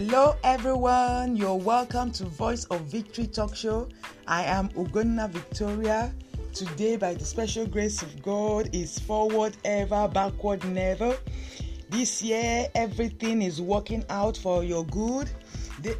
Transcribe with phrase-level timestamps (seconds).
[0.00, 1.34] Hello, everyone.
[1.34, 3.88] You're welcome to Voice of Victory Talk Show.
[4.28, 6.14] I am Ugonna Victoria.
[6.54, 11.18] Today, by the special grace of God, is forward ever, backward never.
[11.90, 15.28] This year, everything is working out for your good.
[15.82, 15.98] The-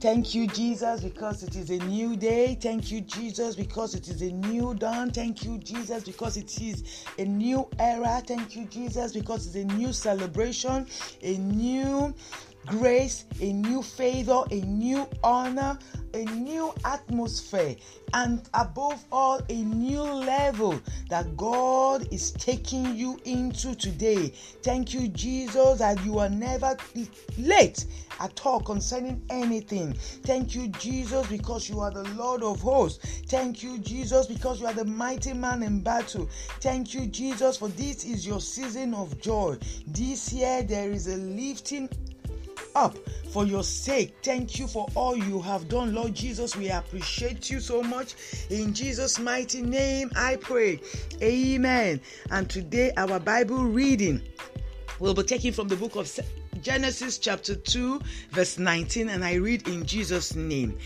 [0.00, 2.56] Thank you, Jesus, because it is a new day.
[2.60, 5.10] Thank you, Jesus, because it is a new dawn.
[5.10, 8.22] Thank you, Jesus, because it is a new era.
[8.24, 10.86] Thank you, Jesus, because it's a new celebration,
[11.20, 12.14] a new
[12.68, 15.78] grace, a new favor, a new honor,
[16.14, 17.76] a new atmosphere,
[18.14, 24.28] and above all, a new level that God is taking you into today.
[24.62, 26.76] Thank you, Jesus, that you are never
[27.38, 27.86] late
[28.20, 29.94] at all concerning anything.
[29.94, 33.22] Thank you, Jesus, because you are the Lord of hosts.
[33.26, 36.28] Thank you, Jesus, because you are the mighty man in battle.
[36.60, 39.58] Thank you, Jesus, for this is your season of joy.
[39.86, 41.88] This year there is a lifting
[42.74, 42.96] up
[43.30, 44.14] for your sake.
[44.22, 46.56] Thank you for all you have done, Lord Jesus.
[46.56, 48.14] We appreciate you so much.
[48.50, 50.80] In Jesus' mighty name, I pray.
[51.22, 52.00] Amen.
[52.30, 54.22] And today, our Bible reading
[54.98, 56.08] will be taken from the book of
[56.62, 60.76] Genesis, chapter 2, verse 19, and I read in Jesus' name.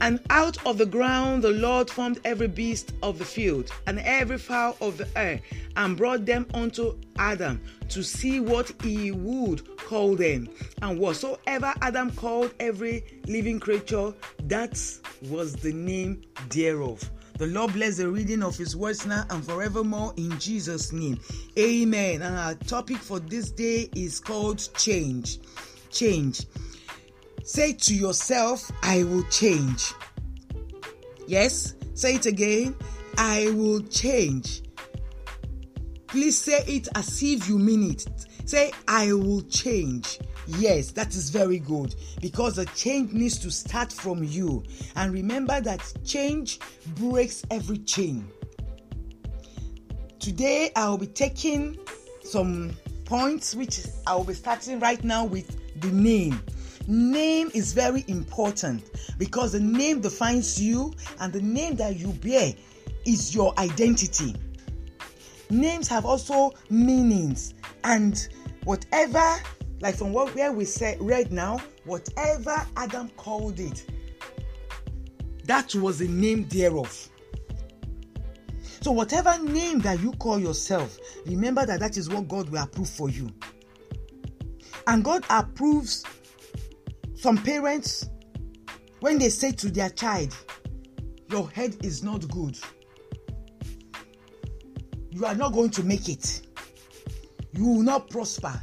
[0.00, 4.38] And out of the ground the Lord formed every beast of the field and every
[4.38, 5.40] fowl of the air,
[5.76, 10.48] and brought them unto Adam to see what he would call them.
[10.82, 14.12] And whatsoever Adam called every living creature,
[14.44, 14.80] that
[15.28, 17.10] was the name thereof.
[17.38, 21.20] The Lord bless the reading of His words now and forevermore in Jesus' name.
[21.56, 22.20] Amen.
[22.20, 25.38] And our topic for this day is called change.
[25.90, 26.42] Change.
[27.48, 29.94] Say to yourself, I will change.
[31.26, 32.76] Yes, say it again.
[33.16, 34.64] I will change.
[36.08, 38.06] Please say it as if you mean it.
[38.44, 40.18] Say, I will change.
[40.46, 44.62] Yes, that is very good because the change needs to start from you.
[44.94, 46.60] And remember that change
[46.96, 48.28] breaks every chain.
[50.18, 51.78] Today, I will be taking
[52.22, 52.76] some
[53.06, 56.42] points which I will be starting right now with the name.
[56.88, 62.54] Name is very important because the name defines you and the name that you bear
[63.04, 64.34] is your identity.
[65.50, 67.52] Names have also meanings
[67.84, 68.28] and
[68.64, 69.36] whatever
[69.80, 73.84] like from what where we said read now whatever adam called it
[75.44, 77.08] that was the name thereof
[78.80, 82.88] so whatever name that you call yourself remember that that is what god will approve
[82.88, 83.30] for you
[84.88, 86.04] and god approves
[87.18, 88.08] some parents
[89.00, 90.36] when they say to their child
[91.30, 92.58] your head is not good
[95.10, 96.42] you are not going to make it
[97.52, 98.60] you will not prosper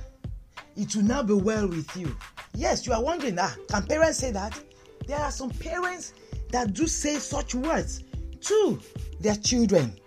[0.77, 2.15] it will not be well with you.
[2.53, 4.61] Yes, you are wondering, ah, can parents say that?
[5.07, 6.13] There are some parents
[6.51, 8.03] that do say such words
[8.41, 8.79] to
[9.19, 9.97] their children.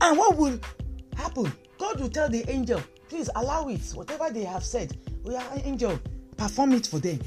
[0.00, 0.58] And what will
[1.16, 1.52] happen?
[1.78, 3.80] God will tell the angel, please allow it.
[3.94, 5.98] Whatever they have said, we are angel,
[6.38, 7.18] perform it for them.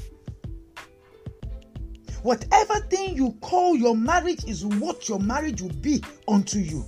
[2.22, 6.84] Whatever thing you call your marriage is what your marriage will be unto you.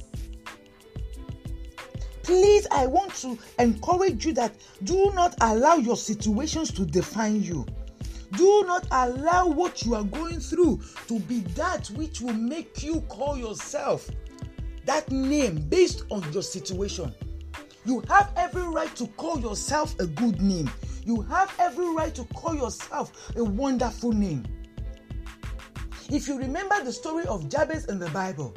[2.23, 4.55] Please i want to encourage you that
[4.85, 7.67] do not allow your situations to define you.
[8.37, 13.01] Do not allow what you are going through to be that which will make you
[13.03, 14.09] call yourself
[14.87, 17.13] that name based on your situation.
[17.85, 20.71] You have every right to call yourself a good name
[21.05, 24.45] you have every right to call yourself a wonderful name
[26.11, 28.55] if you remember the story of jabez in the bible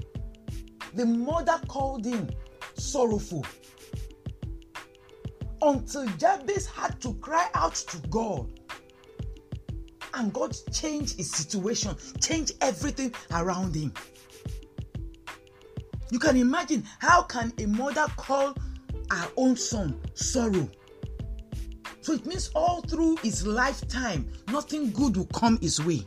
[0.95, 2.29] the mother called him
[2.75, 3.45] sorrowful
[5.61, 8.59] until Jabez had to cry out to God.
[10.13, 13.93] And God changed his situation, changed everything around him.
[16.09, 18.55] You can imagine how can a mother call
[19.11, 20.69] her own son sorrow?
[22.07, 26.05] So it means all through his lifetime, nothing good will come his way.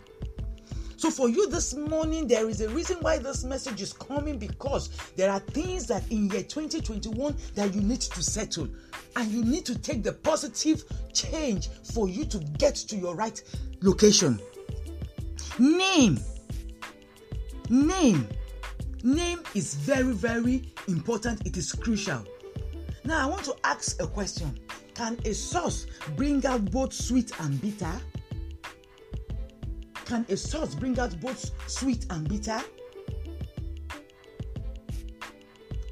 [0.97, 4.89] So, for you this morning, there is a reason why this message is coming because
[5.17, 8.67] there are things that in year 2021 that you need to settle,
[9.15, 13.43] and you need to take the positive change for you to get to your right
[13.83, 14.41] location.
[15.59, 16.19] Name,
[17.69, 18.27] name,
[19.05, 21.47] name is very, very important.
[21.47, 22.25] It is crucial.
[23.05, 24.59] Now, I want to ask a question
[25.01, 27.99] Can a sauce bring out both sweet and bitter?
[30.05, 32.61] Can a sauce bring out both sweet and bitter?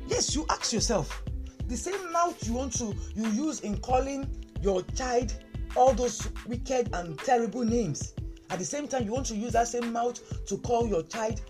[0.09, 1.23] Yes, you ask yourself.
[1.69, 4.29] The same mouth you want to you use in calling
[4.61, 5.33] your child
[5.75, 8.13] all those wicked and terrible names.
[8.51, 11.41] At the same time, you want to use that same mouth to call your child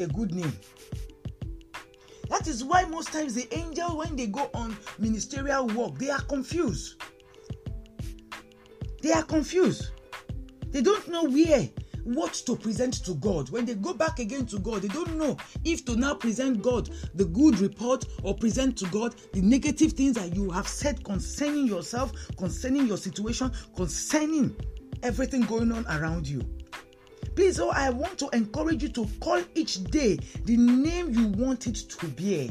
[0.00, 0.52] a good name.
[2.38, 6.20] That is why most times the angel, when they go on ministerial work, they are
[6.20, 7.02] confused.
[9.00, 9.88] They are confused.
[10.66, 11.66] They don't know where,
[12.04, 13.48] what to present to God.
[13.48, 16.90] When they go back again to God, they don't know if to now present God
[17.14, 21.66] the good report or present to God the negative things that you have said concerning
[21.66, 24.54] yourself, concerning your situation, concerning
[25.02, 26.42] everything going on around you.
[27.36, 31.66] Please, oh, I want to encourage you to call each day the name you want
[31.66, 32.50] it to be.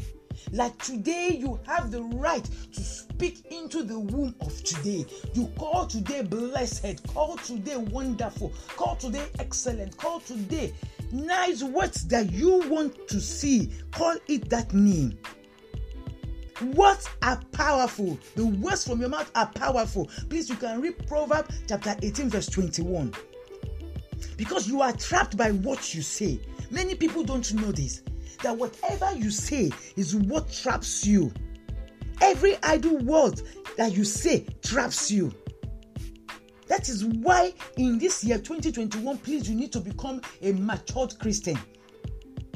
[0.52, 5.08] Like today, you have the right to speak into the womb of today.
[5.34, 10.72] You call today blessed, call today wonderful, call today excellent, call today
[11.12, 13.72] nice words that you want to see.
[13.92, 15.18] Call it that name.
[16.74, 18.20] Words are powerful.
[18.36, 20.12] The words from your mouth are powerful.
[20.30, 23.14] Please, you can read Proverbs chapter 18, verse 21.
[24.38, 26.40] Because you are trapped by what you say.
[26.72, 28.02] Many people don't know this
[28.44, 31.32] that whatever you say is what traps you.
[32.22, 33.42] Every idle word
[33.78, 35.34] that you say traps you.
[36.68, 41.58] That is why in this year 2021, please, you need to become a matured Christian.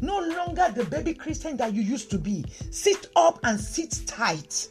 [0.01, 2.45] No longer the baby Christian that you used to be.
[2.72, 4.69] Sit up and sit tight.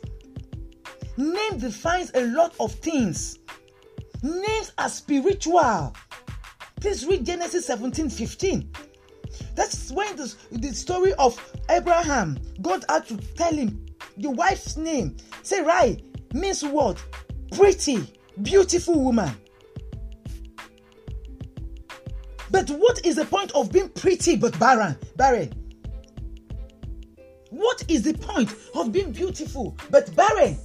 [1.17, 3.39] Name defines a lot of things.
[4.23, 5.95] Names are spiritual.
[6.81, 8.71] Please read Genesis 17 15.
[9.55, 11.39] That's when the, the story of
[11.69, 13.85] Abraham, God had to tell him
[14.17, 15.17] the wife's name.
[15.43, 16.03] Sarai,
[16.33, 17.03] means what?
[17.53, 18.07] Pretty,
[18.43, 19.31] beautiful woman.
[22.51, 24.97] But what is the point of being pretty but barren?
[25.17, 25.53] Barren.
[27.51, 30.59] What is the point of being beautiful but barren?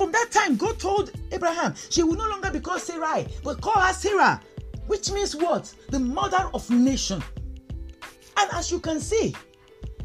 [0.00, 3.78] From that time, God told Abraham she will no longer be called Sarai, but call
[3.78, 4.40] her Sarah,
[4.86, 5.74] which means what?
[5.90, 7.22] The mother of nation.
[8.38, 9.36] And as you can see,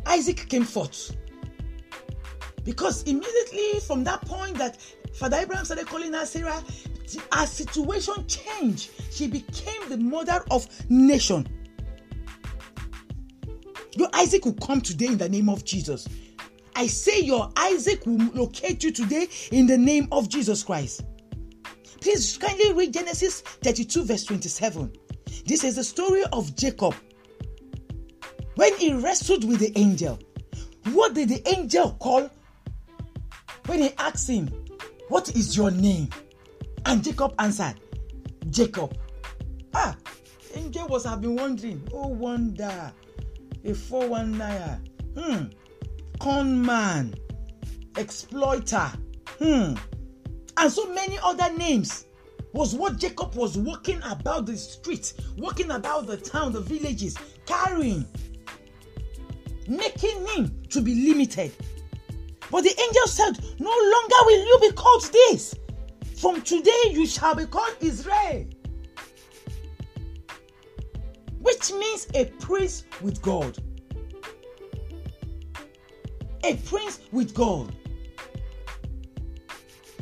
[0.05, 1.15] Isaac came forth.
[2.65, 4.81] Because immediately from that point that
[5.13, 6.61] Father Abraham started calling her Sarah,
[7.31, 8.91] her situation changed.
[9.11, 11.47] She became the mother of nation.
[13.95, 16.05] Your Isaac will come today in the name of Jesus.
[16.75, 21.05] I say your Isaac will locate you today in the name of Jesus Christ.
[22.01, 24.91] Please kindly read Genesis 32, verse 27.
[25.45, 26.93] This is the story of Jacob.
[28.55, 30.19] When he wrestled with the angel,
[30.91, 32.29] what did the angel call?
[33.67, 34.49] When he asked him,
[35.07, 36.09] What is your name?
[36.85, 37.75] And Jacob answered,
[38.49, 38.97] Jacob.
[39.73, 39.95] Ah,
[40.53, 42.93] angel was have been wondering, oh wonder,
[43.63, 44.91] a 419.
[45.17, 45.45] Hmm
[46.19, 47.13] con man,
[47.97, 48.91] exploiter,
[49.39, 49.73] hmm,
[50.57, 52.05] and so many other names
[52.53, 58.05] was what Jacob was walking about the streets, walking about the town, the villages, carrying,
[59.67, 61.51] making him to be limited.
[62.49, 65.55] But the angel said, No longer will you be called this.
[66.17, 68.45] From today you shall be called Israel.
[71.39, 73.57] Which means a priest with God
[76.45, 77.73] a prince with God.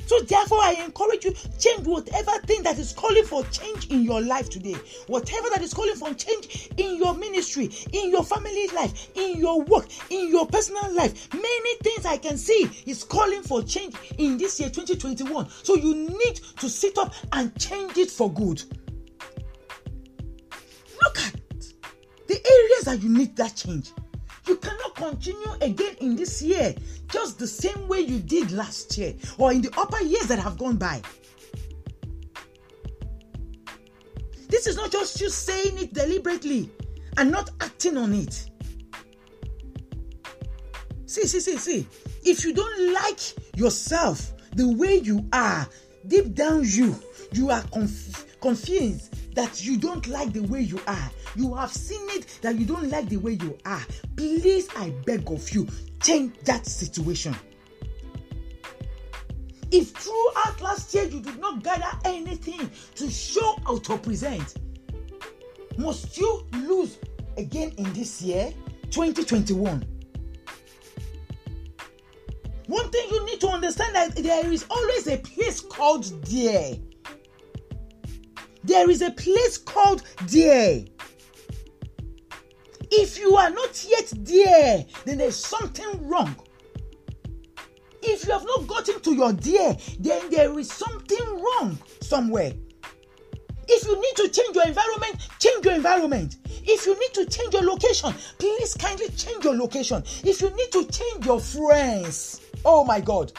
[0.05, 4.21] So therefore, I encourage you change whatever thing that is calling for change in your
[4.21, 4.75] life today.
[5.07, 9.61] Whatever that is calling for change in your ministry, in your family life, in your
[9.63, 11.33] work, in your personal life.
[11.33, 15.49] Many things I can see is calling for change in this year 2021.
[15.63, 18.61] So you need to sit up and change it for good.
[21.01, 21.35] Look at
[22.27, 23.93] the areas that you need that change.
[24.45, 26.75] You cannot continue again in this year
[27.09, 30.57] just the same way you did last year or in the upper years that have
[30.57, 31.01] gone by.
[34.49, 36.69] This is not just you saying it deliberately
[37.17, 38.49] and not acting on it.
[41.05, 41.87] See, see, see, see.
[42.23, 43.19] If you don't like
[43.55, 45.67] yourself the way you are,
[46.07, 46.95] deep down you,
[47.31, 51.11] you are conf- confused that you don't like the way you are.
[51.35, 53.81] You have seen it that you don't like the way you are.
[54.15, 55.67] Please, I beg of you,
[56.01, 57.35] change that situation.
[59.71, 64.55] If throughout last year you did not gather anything to show or to present,
[65.77, 66.99] must you lose
[67.37, 68.53] again in this year,
[68.91, 69.83] 2021?
[72.67, 76.75] One thing you need to understand that there is always a place called there.
[78.63, 80.83] There is a place called there.
[82.91, 86.35] If you are not yet there, then there's something wrong.
[88.01, 92.53] If you have not gotten to your dear, then there is something wrong somewhere.
[93.67, 96.35] If you need to change your environment, change your environment.
[96.65, 100.03] If you need to change your location, please kindly change your location.
[100.23, 103.31] If you need to change your friends, oh my God.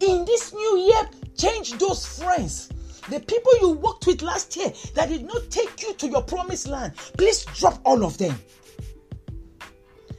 [0.00, 2.70] In this new year, change those friends.
[3.08, 6.66] The people you worked with last year that did not take you to your promised
[6.66, 8.36] land, please drop all of them.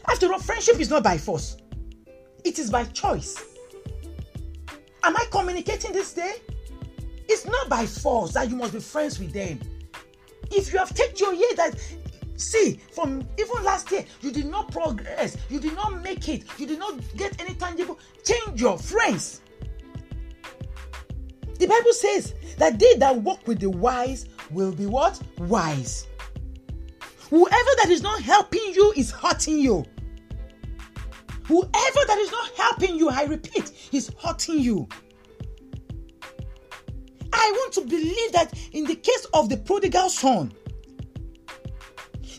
[0.08, 1.58] After all, friendship is not by force,
[2.46, 3.44] it is by choice.
[5.04, 6.36] Am I communicating this day?
[7.28, 9.60] It's not by force that you must be friends with them.
[10.52, 11.76] If you have taken your year that
[12.38, 16.66] see from even last year you did not progress, you did not make it, you
[16.66, 19.42] did not get any tangible, change your friends.
[21.60, 25.22] The Bible says that they that walk with the wise will be what?
[25.40, 26.08] Wise.
[27.30, 29.86] Whoever that is not helping you is hurting you.
[31.46, 31.70] Whoever
[32.08, 34.88] that is not helping you, I repeat, is hurting you.
[37.34, 40.52] I want to believe that in the case of the prodigal son,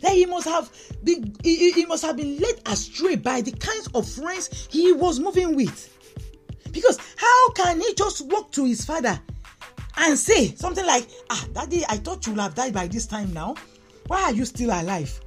[0.02, 0.70] that he must have
[1.02, 5.18] been he, he must have been led astray by the kinds of friends he was
[5.20, 5.97] moving with.
[6.78, 9.20] Because how can he just walk to his father
[9.97, 13.32] and say something like, Ah, daddy, I thought you would have died by this time
[13.32, 13.56] now.
[14.06, 15.20] Why are you still alive?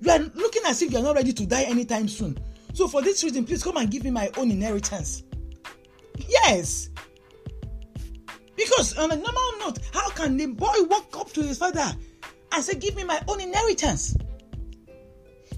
[0.00, 2.36] You are looking as if you are not ready to die anytime soon.
[2.74, 5.22] So, for this reason, please come and give me my own inheritance.
[6.28, 6.90] Yes.
[8.56, 11.94] Because on a normal note, how can the boy walk up to his father
[12.52, 14.16] and say, Give me my own inheritance?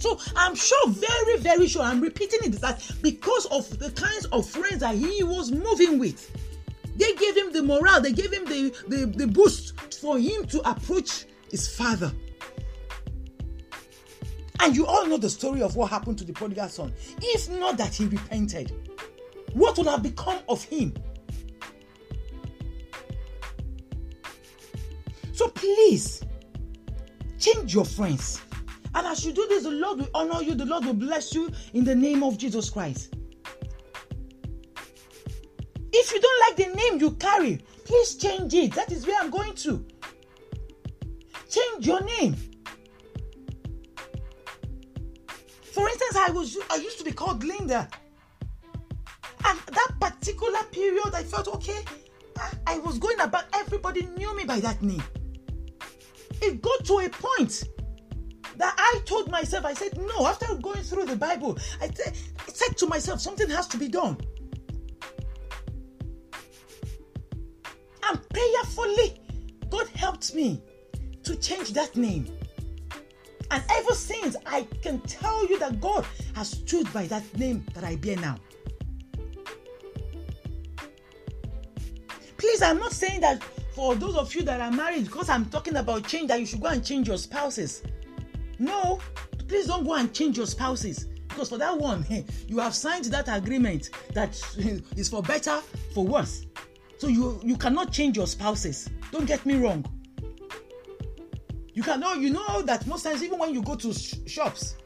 [0.00, 4.48] So I'm sure, very, very sure, I'm repeating it that because of the kinds of
[4.48, 6.30] friends that he was moving with,
[6.96, 10.68] they gave him the morale, they gave him the, the, the boost for him to
[10.68, 12.12] approach his father.
[14.60, 16.94] And you all know the story of what happened to the prodigal son.
[17.20, 18.72] If not that he repented,
[19.52, 20.94] what would have become of him?
[25.32, 26.22] So please
[27.38, 28.40] change your friends.
[28.94, 31.50] And as you do this, the Lord will honor you, the Lord will bless you
[31.74, 33.14] in the name of Jesus Christ.
[35.92, 38.74] If you don't like the name you carry, please change it.
[38.74, 39.84] That is where I'm going to.
[41.48, 42.36] Change your name.
[45.62, 47.88] For instance, I was I used to be called Linda.
[49.44, 51.82] And that particular period, I felt okay.
[52.38, 55.02] I, I was going about everybody knew me by that name.
[56.42, 57.64] It got to a point
[58.60, 61.90] that I told myself, I said, no, after going through the Bible, I,
[62.48, 64.18] said to myself, something has to be done.
[68.08, 69.20] And prayerfully,
[69.70, 70.62] God helped me
[71.22, 72.26] to change that name.
[73.50, 77.82] And ever since, I can tell you that God has stood by that name that
[77.82, 78.36] I bear now.
[82.36, 83.42] Please, I'm not saying that
[83.74, 86.60] for those of you that are married, because I'm talking about change, that you should
[86.60, 87.82] go and change your spouses.
[88.60, 89.00] No,
[89.48, 91.06] please don't go and change your spouses.
[91.28, 92.04] Because for that one,
[92.46, 94.38] you have signed that agreement that
[94.96, 95.60] is for better,
[95.94, 96.46] for worse.
[96.98, 98.90] So you, you cannot change your spouses.
[99.10, 99.84] Don't get me wrong.
[101.72, 104.76] You cannot, you know that most times, even when you go to sh- shops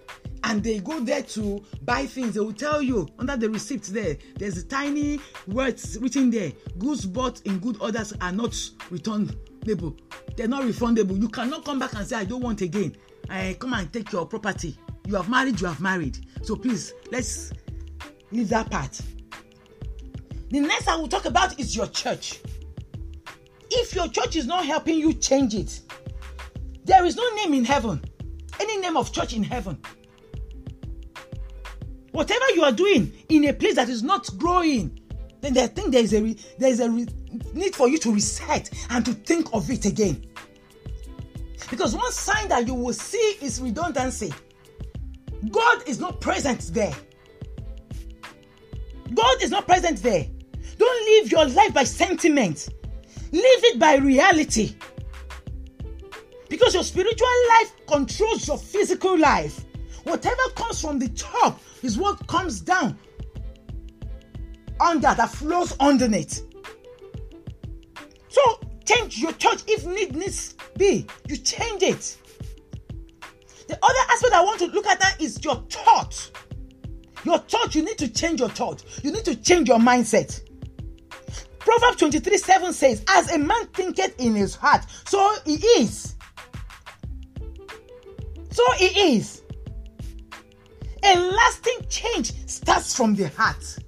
[0.44, 4.16] and they go there to buy things, they will tell you under the receipt there,
[4.36, 8.54] there's a tiny words written there goods bought in good orders are not
[8.90, 9.96] returnable.
[10.36, 11.20] They're not refundable.
[11.20, 12.94] You cannot come back and say, I don't want again.
[13.28, 14.76] I come and take your property.
[15.06, 16.18] You have married, you have married.
[16.42, 17.52] So please, let's
[18.30, 19.00] leave that part.
[20.50, 22.40] The next I will talk about is your church.
[23.70, 25.80] If your church is not helping you change it,
[26.84, 28.02] there is no name in heaven,
[28.60, 29.78] any name of church in heaven.
[32.12, 35.00] Whatever you are doing in a place that is not growing,
[35.40, 37.06] then I think there is a re, there is a re,
[37.52, 40.24] need for you to reset and to think of it again.
[41.70, 44.32] Because one sign that you will see is redundancy.
[45.50, 46.94] God is not present there.
[49.14, 50.26] God is not present there.
[50.78, 52.68] Don't live your life by sentiment.
[53.32, 54.74] Live it by reality.
[56.48, 59.64] Because your spiritual life controls your physical life.
[60.04, 62.98] Whatever comes from the top is what comes down
[64.80, 66.42] under that flows underneath.
[68.28, 71.06] So change your church if need needs be.
[71.28, 72.16] You change it.
[73.68, 76.30] The other aspect I want to look at that is your thought.
[77.24, 78.84] Your thought, you need to change your thought.
[79.02, 80.40] You need to change your mindset.
[81.58, 86.14] Proverbs 23 7 says, As a man thinketh in his heart, so he is.
[88.50, 89.42] So he is.
[91.02, 93.78] A lasting change starts from the heart.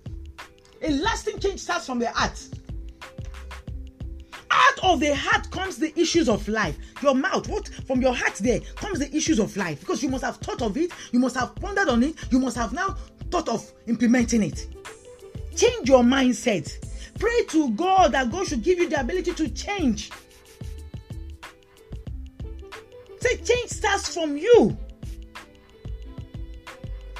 [0.82, 2.38] A lasting change starts from the heart.
[4.50, 6.76] Out of the heart comes the issues of life.
[7.02, 10.24] Your mouth, what from your heart there comes the issues of life because you must
[10.24, 12.96] have thought of it, you must have pondered on it, you must have now
[13.30, 14.66] thought of implementing it.
[15.56, 16.70] Change your mindset.
[17.18, 20.10] Pray to God that God should give you the ability to change.
[23.20, 24.76] Say, change starts from you.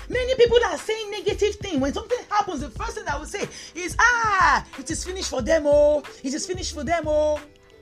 [0.08, 1.80] Many people that are saying negative things.
[1.80, 5.42] When something happens, the first thing I will say is, ah, it is finished for
[5.42, 7.40] them, oh, it is finished for them, oh.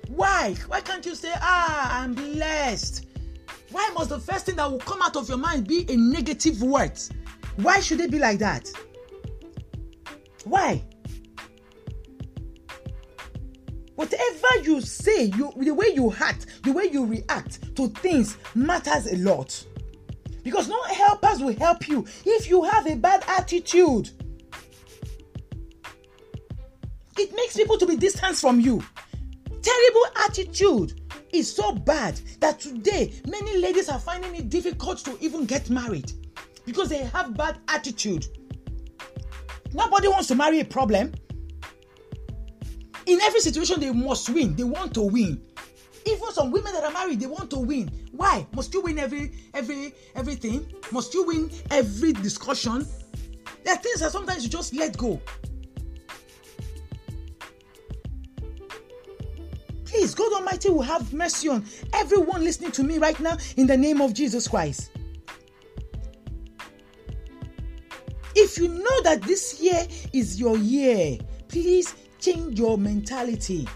[0.09, 0.55] Why?
[0.69, 3.07] Why can't you say, ah, I'm blessed?
[3.71, 6.63] Why must the first thing that will come out of your mind be a negative
[6.63, 6.99] word?
[7.57, 8.71] Why should it be like that?
[10.45, 10.83] Why?
[13.95, 19.07] Whatever you say, you the way you act, the way you react to things matters
[19.07, 19.65] a lot.
[20.45, 24.11] Because no helpers will help you if you have a bad attitude.
[27.19, 28.83] It makes people to be distant from you.
[29.63, 31.01] Terrible attitude
[31.33, 36.13] is so bad that today many ladies are finding it difficult to even get married
[36.67, 38.27] because they have bad attitude.
[39.73, 41.13] Nobody wants to marry a problem.
[43.07, 44.55] In every situation, they must win.
[44.55, 45.43] They want to win.
[46.07, 47.91] Even some women that are married, they want to win.
[48.13, 48.47] Why?
[48.55, 50.67] Must you win every every everything?
[50.93, 52.87] Must you win every discussion?
[53.65, 55.21] There are things that sometimes you just let go.
[59.85, 63.77] Please, God Almighty will have mercy on everyone listening to me right now in the
[63.77, 64.91] name of Jesus Christ.
[68.35, 71.19] If you know that this year is your year,
[71.49, 73.69] please change your mentality.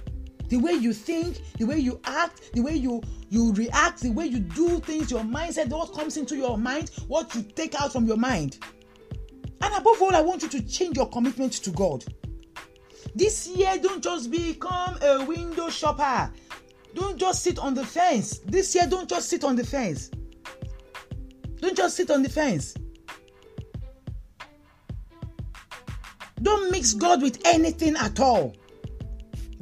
[0.49, 4.27] The way you think, the way you act, the way you you react, the way
[4.27, 8.07] you do things, your mindset, what comes into your mind, what you take out from
[8.07, 8.59] your mind.
[9.61, 12.05] And above all, I want you to change your commitment to God.
[13.15, 16.33] This year, don't just become a window shopper.
[16.95, 18.39] Don't just sit on the fence.
[18.39, 20.11] This year, don't just sit on the fence.
[21.61, 22.75] Don't just sit on the fence.
[26.41, 28.55] Don't mix God with anything at all.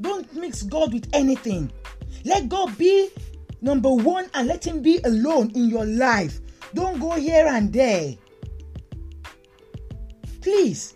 [0.00, 1.72] Don't mix God with anything.
[2.24, 3.10] Let God be
[3.60, 6.40] number one and let Him be alone in your life.
[6.74, 8.14] Don't go here and there.
[10.40, 10.94] Please.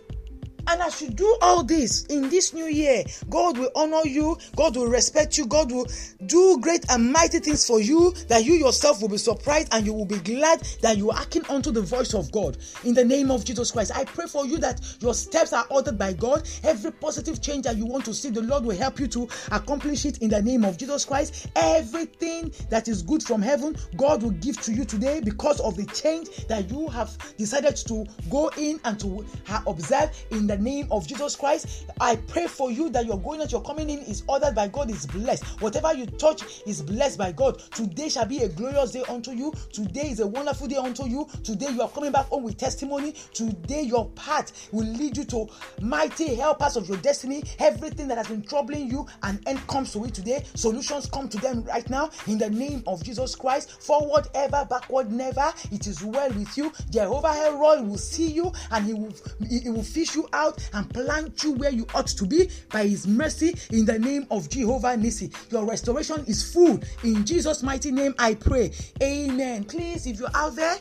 [0.66, 4.76] And as you do all this in this new year, God will honor you, God
[4.76, 5.86] will respect you, God will
[6.26, 9.92] do great and mighty things for you that you yourself will be surprised and you
[9.92, 12.58] will be glad that you are acting unto the voice of God.
[12.84, 15.98] In the name of Jesus Christ, I pray for you that your steps are ordered
[15.98, 16.48] by God.
[16.62, 20.04] Every positive change that you want to see, the Lord will help you to accomplish
[20.04, 21.48] it in the name of Jesus Christ.
[21.56, 25.86] Everything that is good from heaven, God will give to you today because of the
[25.86, 29.24] change that you have decided to go in and to
[29.66, 31.86] observe in the name of Jesus Christ.
[32.00, 34.90] I pray for you that your going out, your coming in is ordered by God,
[34.90, 35.44] is blessed.
[35.60, 37.60] Whatever you touch is blessed by God.
[37.72, 39.52] Today shall be a glorious day unto you.
[39.72, 41.28] Today is a wonderful day unto you.
[41.44, 43.14] Today you are coming back home with testimony.
[43.32, 45.46] Today your path will lead you to
[45.80, 47.44] mighty helpers of your destiny.
[47.60, 50.44] Everything that has been troubling you, an end comes to it today.
[50.54, 53.82] Solutions come to them right now in the name of Jesus Christ.
[53.82, 55.52] Forward ever, backward never.
[55.70, 56.72] It is well with you.
[56.90, 59.12] Jehovah Jireh will see you and he will
[59.48, 60.39] he will fish you out
[60.72, 64.48] and plant you where you ought to be by his mercy in the name of
[64.48, 65.32] Jehovah Nissi.
[65.52, 66.80] Your restoration is full.
[67.04, 68.72] In Jesus' mighty name, I pray.
[69.02, 69.64] Amen.
[69.64, 70.76] Please, if you're out there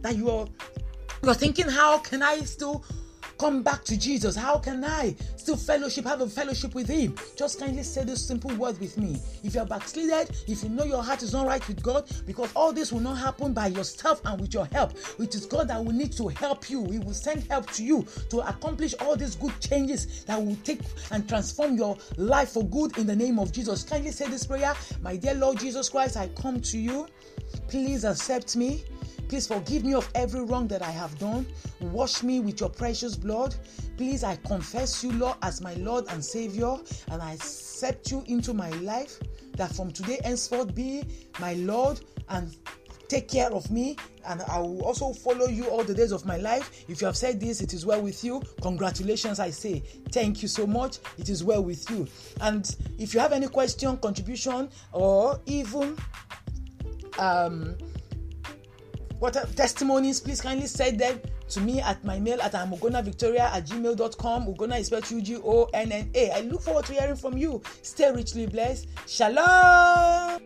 [0.00, 0.46] that you're
[1.22, 2.84] you're thinking, how can I still
[3.38, 4.36] come back to Jesus?
[4.36, 7.14] How can I still fellowship, have a fellowship with Him?
[7.36, 9.20] Just kindly say this simple word with me.
[9.44, 12.72] If you're backslided, if you know your heart is not right with God, because all
[12.72, 15.92] this will not happen by yourself and with your help, it is God that will
[15.92, 16.84] need to help you.
[16.86, 20.80] He will send help to you to accomplish all these good changes that will take
[21.10, 23.82] and transform your life for good in the name of Jesus.
[23.84, 27.06] Kindly say this prayer My dear Lord Jesus Christ, I come to you.
[27.68, 28.84] Please accept me
[29.28, 31.46] Please forgive me of every wrong that I have done.
[31.80, 33.54] Wash me with your precious blood.
[33.98, 36.76] Please, I confess you, Lord, as my Lord and Savior,
[37.10, 39.18] and I accept you into my life.
[39.56, 41.04] That from today henceforth be
[41.40, 42.56] my Lord and
[43.08, 46.36] take care of me and I will also follow you all the days of my
[46.36, 46.84] life.
[46.88, 48.42] If you have said this, it is well with you.
[48.60, 49.82] Congratulations, I say.
[50.12, 50.98] Thank you so much.
[51.16, 52.06] It is well with you.
[52.40, 55.96] And if you have any question, contribution, or even
[57.18, 57.76] um,
[59.18, 64.46] what testimonies, please kindly send them to me at my mail at amugonavictoria at gmail.com.
[64.46, 66.30] Ugonna is spelled U G O N N A.
[66.30, 67.62] I look forward to hearing from you.
[67.82, 68.86] Stay richly blessed.
[69.06, 70.40] Shalom.